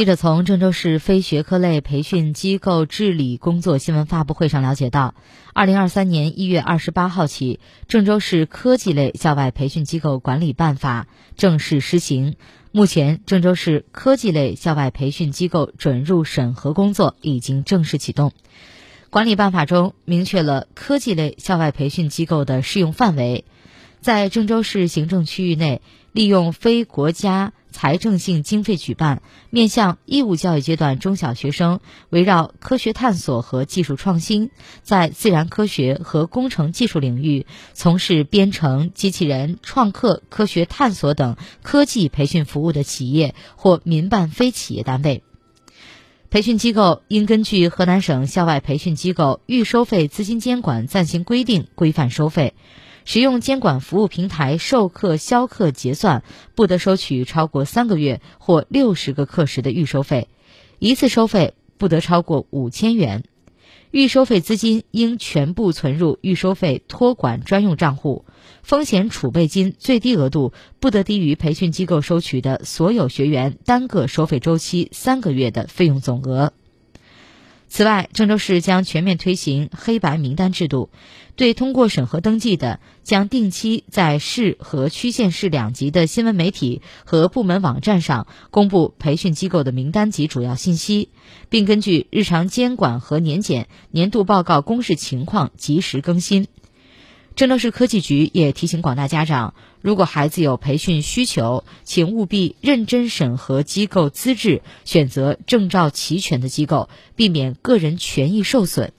[0.00, 5.14] 记者从郑州市非学科类培训机构治理工作新闻发布会上了解到，
[5.52, 12.36] 二零二三年一月二十八号起，郑州市科技类校外培训机构管理办法正式施行。
[12.72, 18.32] 目前，郑州市科技类校外培训机构准入审核工作已经正式启动。
[19.10, 23.44] 管理办法中明确了科技类校外培训机构的适用范围，
[24.00, 25.82] 在郑州市行政区域内，
[26.12, 27.52] 利用非国家。
[27.80, 31.80] 财政性经费举办，面向义务教育阶段中小学生，
[32.10, 34.50] 围绕科学探索和技术创新，
[34.82, 45.22] 在自然科学和工程技术领域从事编程、机器人、创客、科学探索等科技培训服务的企业或民办非企业单位，
[46.28, 52.52] 培训机构应根据河南省校外培训机构预收费资金监管暂行规定规范收费。
[53.04, 56.22] 使用监管服务平台授课、销课结算，
[56.54, 60.28] 不得收取超过三个月或六十个课时的预收费，
[60.78, 63.24] 一次收费不得超过五千元。
[63.90, 68.24] 预收费资金应全部存入预收费托管专用账户，
[68.62, 76.52] 风险储备金最低额度不得低于培训机构收取的所有学员单个收费周期三个月的费用总额。
[77.72, 80.90] 此外，郑州市将全面推行黑白名单制度，
[81.36, 91.10] 对通过审核登记的，将定期在市和区县市两级的新闻媒体和部门网站上公布培训机构的名单及主要信息，
[91.48, 96.48] 并根据日常监管和年检、年度报告公示情况及时更新。
[97.40, 108.92] 郑州市科技局也提醒广大家长，如果孩子有培训需求，请务必认真审核机构资质，选择证照齐全的机构，避免个人权益受损。